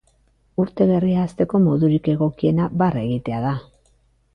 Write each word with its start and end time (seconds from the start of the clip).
Urte 0.63 0.87
berria 0.93 1.27
hasteko 1.27 1.63
modurik 1.67 2.13
egokiena, 2.17 2.73
barre 2.85 3.09
egitea 3.09 3.49
da. 3.51 3.59